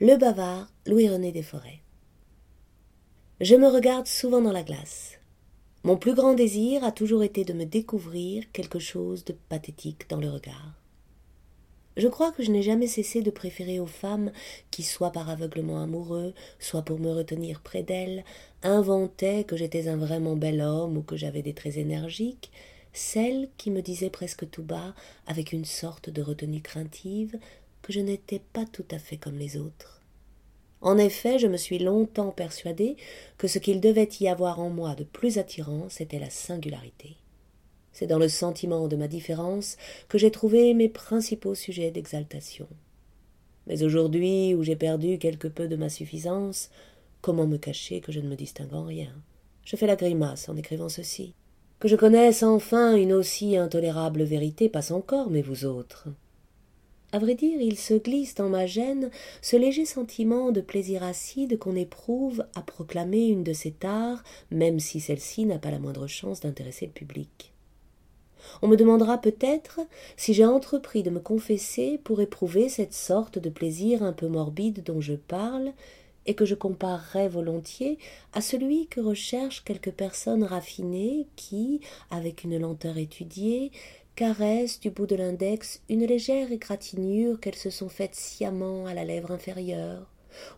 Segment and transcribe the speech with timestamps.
[0.00, 1.78] Le bavard Louis-René Desforêts.
[3.40, 5.20] Je me regarde souvent dans la glace.
[5.84, 10.18] Mon plus grand désir a toujours été de me découvrir quelque chose de pathétique dans
[10.18, 10.74] le regard.
[11.96, 14.32] Je crois que je n'ai jamais cessé de préférer aux femmes
[14.72, 18.24] qui, soit par aveuglement amoureux, soit pour me retenir près d'elles,
[18.64, 22.50] inventaient que j'étais un vraiment bel homme ou que j'avais des traits énergiques,
[22.92, 24.92] celle qui me disait presque tout bas,
[25.28, 27.38] avec une sorte de retenue craintive,
[27.84, 30.00] que je n'étais pas tout à fait comme les autres.
[30.80, 32.96] En effet, je me suis longtemps persuadée
[33.36, 37.16] que ce qu'il devait y avoir en moi de plus attirant, c'était la singularité.
[37.92, 39.76] C'est dans le sentiment de ma différence
[40.08, 42.68] que j'ai trouvé mes principaux sujets d'exaltation.
[43.66, 46.70] Mais aujourd'hui, où j'ai perdu quelque peu de ma suffisance,
[47.20, 49.14] comment me cacher que je ne me distingue en rien?
[49.64, 51.34] Je fais la grimace en écrivant ceci.
[51.80, 56.08] Que je connaisse enfin une aussi intolérable vérité passe encore, mais vous autres.
[57.14, 59.08] À vrai dire, il se glisse dans ma gêne
[59.40, 64.80] ce léger sentiment de plaisir acide qu'on éprouve à proclamer une de ces tares, même
[64.80, 67.52] si celle-ci n'a pas la moindre chance d'intéresser le public.
[68.62, 69.78] On me demandera peut-être
[70.16, 74.82] si j'ai entrepris de me confesser pour éprouver cette sorte de plaisir un peu morbide
[74.82, 75.72] dont je parle,
[76.26, 77.98] et que je comparerais volontiers
[78.32, 81.80] à celui que recherchent quelques personnes raffinées qui,
[82.10, 83.70] avec une lenteur étudiée,
[84.14, 89.04] caressent du bout de l'index une légère égratignure qu'elles se sont faites sciemment à la
[89.04, 90.08] lèvre inférieure,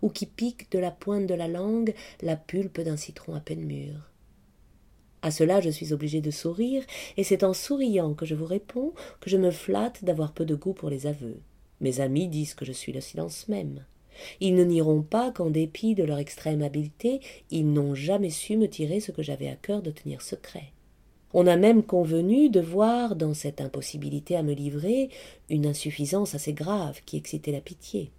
[0.02, 3.64] ou qui piquent de la pointe de la langue la pulpe d'un citron à peine
[3.64, 4.10] mûr.
[5.22, 6.84] À cela je suis obligé de sourire,
[7.16, 10.54] et c'est en souriant que je vous réponds que je me flatte d'avoir peu de
[10.54, 11.40] goût pour les aveux.
[11.80, 13.84] Mes amis disent que je suis le silence même.
[14.40, 18.68] Ils ne nieront pas qu'en dépit de leur extrême habileté, ils n'ont jamais su me
[18.68, 20.72] tirer ce que j'avais à cœur de tenir secret.
[21.38, 25.10] On a même convenu de voir dans cette impossibilité à me livrer
[25.50, 28.10] une insuffisance assez grave qui excitait la pitié.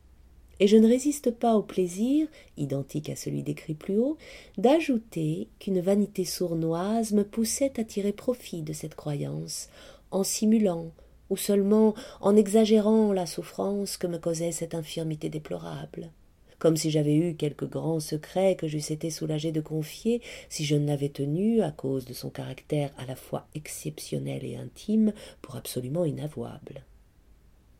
[0.59, 4.18] Et je ne résiste pas au plaisir, identique à celui décrit plus haut,
[4.59, 9.70] d'ajouter qu'une vanité sournoise me poussait à tirer profit de cette croyance,
[10.12, 10.91] en simulant,
[11.31, 16.12] ou seulement en exagérant la souffrance que me causait cette infirmité déplorable
[16.59, 20.75] comme si j'avais eu quelque grand secret que j'eusse été soulagé de confier si je
[20.75, 25.56] ne l'avais tenu, à cause de son caractère à la fois exceptionnel et intime, pour
[25.56, 26.84] absolument inavouable.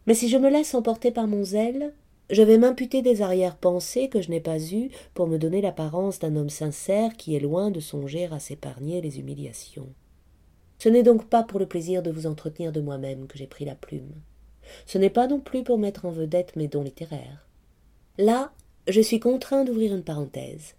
[0.06, 1.94] Mais si je me laisse emporter par mon zèle,
[2.30, 6.36] je vais m'imputer des arrière-pensées que je n'ai pas eues pour me donner l'apparence d'un
[6.36, 9.90] homme sincère qui est loin de songer à s'épargner les humiliations.
[10.78, 13.66] Ce n'est donc pas pour le plaisir de vous entretenir de moi-même que j'ai pris
[13.66, 14.12] la plume.
[14.86, 17.48] Ce n'est pas non plus pour mettre en vedette mes dons littéraires.
[18.18, 18.52] Là,
[18.88, 20.76] je suis contraint d'ouvrir une parenthèse.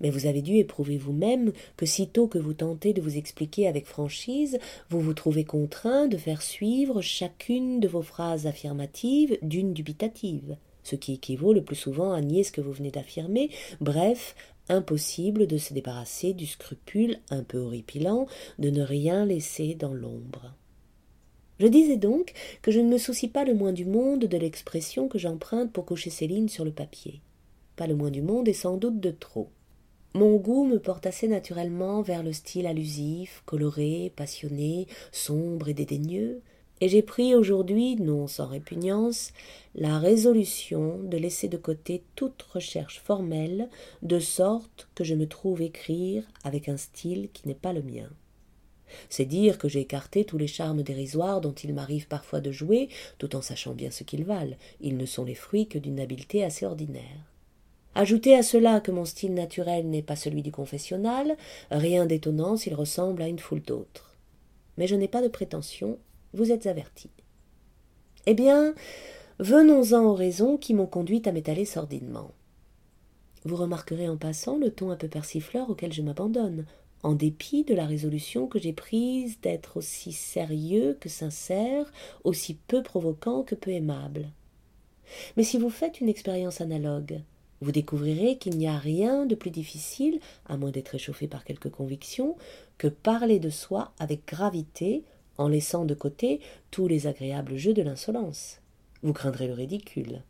[0.00, 3.86] Mais vous avez dû éprouver vous-même que sitôt que vous tentez de vous expliquer avec
[3.86, 10.56] franchise, vous vous trouvez contraint de faire suivre chacune de vos phrases affirmatives d'une dubitative,
[10.82, 13.50] ce qui équivaut le plus souvent à nier ce que vous venez d'affirmer,
[13.80, 14.34] bref,
[14.68, 18.26] impossible de se débarrasser du scrupule un peu horripilant
[18.58, 20.54] de ne rien laisser dans l'ombre.
[21.58, 22.32] Je disais donc
[22.62, 25.84] que je ne me soucie pas le moins du monde de l'expression que j'emprunte pour
[25.84, 27.20] coucher ces lignes sur le papier.
[27.86, 29.48] Le moins du monde et sans doute de trop.
[30.14, 36.42] Mon goût me porte assez naturellement vers le style allusif, coloré, passionné, sombre et dédaigneux,
[36.82, 39.32] et j'ai pris aujourd'hui, non sans répugnance,
[39.74, 43.68] la résolution de laisser de côté toute recherche formelle,
[44.02, 48.08] de sorte que je me trouve écrire avec un style qui n'est pas le mien.
[49.08, 52.88] C'est dire que j'ai écarté tous les charmes dérisoires dont il m'arrive parfois de jouer,
[53.18, 54.56] tout en sachant bien ce qu'ils valent.
[54.80, 57.29] Ils ne sont les fruits que d'une habileté assez ordinaire.
[57.94, 61.36] Ajoutez à cela que mon style naturel n'est pas celui du confessionnal,
[61.70, 64.14] rien d'étonnant s'il ressemble à une foule d'autres.
[64.78, 65.98] Mais je n'ai pas de prétention
[66.32, 67.10] vous êtes averti.
[68.26, 68.74] Eh bien,
[69.38, 72.30] venons-en aux raisons qui m'ont conduite à m'étaler sordidement.
[73.44, 76.66] Vous remarquerez en passant le ton un peu persifleur auquel je m'abandonne,
[77.02, 81.90] en dépit de la résolution que j'ai prise d'être aussi sérieux que sincère,
[82.24, 84.28] aussi peu provoquant que peu aimable.
[85.36, 87.22] Mais si vous faites une expérience analogue,
[87.60, 91.68] vous découvrirez qu'il n'y a rien de plus difficile, à moins d'être échauffé par quelque
[91.68, 92.36] conviction,
[92.78, 95.04] que parler de soi avec gravité,
[95.36, 96.40] en laissant de côté
[96.70, 98.60] tous les agréables jeux de l'insolence.
[99.02, 100.22] Vous craindrez le ridicule.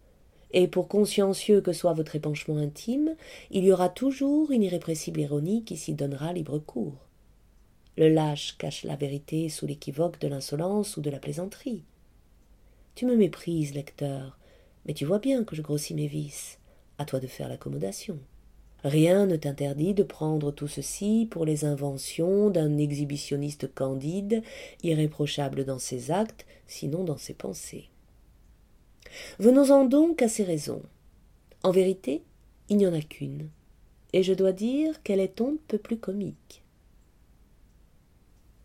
[0.52, 3.16] Et pour consciencieux que soit votre épanchement intime,
[3.50, 7.06] il y aura toujours une irrépressible ironie qui s'y donnera libre cours.
[7.96, 11.84] Le lâche cache la vérité sous l'équivoque de l'insolence ou de la plaisanterie.
[12.94, 14.38] Tu me méprises, lecteur,
[14.86, 16.59] mais tu vois bien que je grossis mes vices.
[17.00, 18.18] À toi de faire l'accommodation.
[18.84, 24.42] Rien ne t'interdit de prendre tout ceci pour les inventions d'un exhibitionniste candide,
[24.82, 27.88] irréprochable dans ses actes, sinon dans ses pensées.
[29.38, 30.82] Venons-en donc à ces raisons.
[31.62, 32.20] En vérité,
[32.68, 33.48] il n'y en a qu'une,
[34.12, 36.59] et je dois dire qu'elle est on ne peut plus comique.